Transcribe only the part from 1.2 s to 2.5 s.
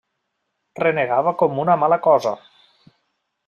com una mala cosa.